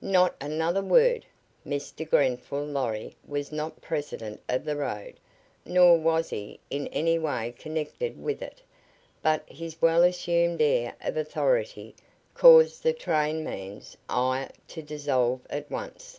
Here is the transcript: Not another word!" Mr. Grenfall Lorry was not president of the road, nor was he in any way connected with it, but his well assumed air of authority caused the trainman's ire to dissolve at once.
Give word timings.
Not 0.00 0.34
another 0.40 0.82
word!" 0.82 1.24
Mr. 1.64 2.10
Grenfall 2.10 2.64
Lorry 2.64 3.14
was 3.24 3.52
not 3.52 3.80
president 3.80 4.40
of 4.48 4.64
the 4.64 4.74
road, 4.74 5.14
nor 5.64 5.96
was 5.96 6.28
he 6.30 6.58
in 6.70 6.88
any 6.88 7.20
way 7.20 7.54
connected 7.56 8.20
with 8.20 8.42
it, 8.42 8.60
but 9.22 9.44
his 9.48 9.80
well 9.80 10.02
assumed 10.02 10.60
air 10.60 10.96
of 11.02 11.16
authority 11.16 11.94
caused 12.34 12.82
the 12.82 12.92
trainman's 12.92 13.96
ire 14.08 14.50
to 14.66 14.82
dissolve 14.82 15.42
at 15.50 15.70
once. 15.70 16.18